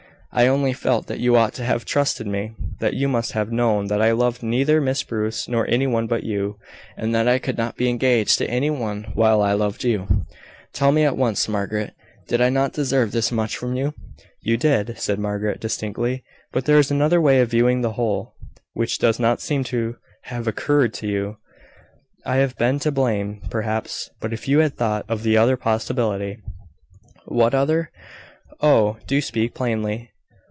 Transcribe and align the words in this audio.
"I 0.33 0.47
only 0.47 0.71
felt 0.71 1.07
that 1.07 1.19
you 1.19 1.35
ought 1.35 1.53
to 1.55 1.65
have 1.65 1.83
trusted 1.83 2.25
me 2.25 2.55
that 2.79 2.93
you 2.93 3.09
must 3.09 3.33
have 3.33 3.51
known 3.51 3.87
that 3.87 4.01
I 4.01 4.13
loved 4.13 4.41
neither 4.41 4.79
Miss 4.79 5.03
Bruce, 5.03 5.49
nor 5.49 5.67
any 5.67 5.87
one 5.87 6.07
but 6.07 6.23
you; 6.23 6.57
and 6.95 7.13
that 7.13 7.27
I 7.27 7.37
could 7.37 7.57
not 7.57 7.75
be 7.75 7.89
engaged 7.89 8.37
to 8.37 8.49
any 8.49 8.69
one 8.69 9.11
while 9.13 9.41
I 9.41 9.51
loved 9.51 9.83
you. 9.83 10.07
Tell 10.71 10.93
me 10.93 11.03
at 11.03 11.17
once, 11.17 11.49
Margaret 11.49 11.93
did 12.29 12.39
I 12.39 12.47
not 12.47 12.71
deserve 12.71 13.11
this 13.11 13.29
much 13.29 13.57
from 13.57 13.75
you?" 13.75 13.93
"You 14.41 14.55
did," 14.55 14.97
said 14.97 15.19
Margaret, 15.19 15.59
distinctly. 15.59 16.23
"But 16.53 16.63
there 16.63 16.79
is 16.79 16.89
another 16.89 17.19
way 17.19 17.41
of 17.41 17.51
viewing 17.51 17.81
the 17.81 17.91
whole, 17.99 18.33
which 18.71 18.99
does 18.99 19.19
not 19.19 19.41
seem 19.41 19.65
to 19.65 19.97
have 20.23 20.47
occurred 20.47 20.93
to 20.93 21.07
you. 21.07 21.39
I 22.25 22.37
have 22.37 22.55
been 22.57 22.79
to 22.79 22.89
blame, 22.93 23.41
perhaps; 23.49 24.09
but 24.21 24.31
if 24.31 24.47
you 24.47 24.59
had 24.59 24.77
thought 24.77 25.03
of 25.09 25.23
the 25.23 25.35
other 25.35 25.57
possibility" 25.57 26.37
"What 27.25 27.53
other? 27.53 27.91
Oh! 28.61 28.95
do 29.07 29.19
speak 29.19 29.53
plainly." 29.53 30.07